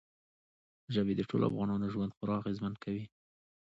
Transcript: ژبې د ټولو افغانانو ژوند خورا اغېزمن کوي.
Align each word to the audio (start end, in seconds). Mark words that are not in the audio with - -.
ژبې 0.93 1.13
د 1.17 1.21
ټولو 1.29 1.43
افغانانو 1.49 1.91
ژوند 1.93 2.15
خورا 2.15 2.35
اغېزمن 2.41 2.73
کوي. 2.83 3.05